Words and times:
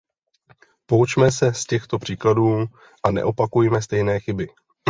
Poučme 0.85 1.31
se 1.31 1.53
z 1.53 1.65
těchto 1.65 1.99
příkladů 1.99 2.65
a 3.03 3.11
neopakujme 3.11 3.81
stejné 3.81 4.19
chyby. 4.19 4.47